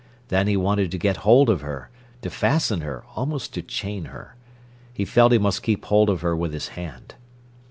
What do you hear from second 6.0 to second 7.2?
of her with his hand.